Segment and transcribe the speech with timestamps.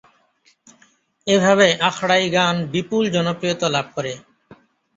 [1.27, 4.13] এভাবে আখড়াই গান বিপুল জনপ্রিয়তা লাভ করে।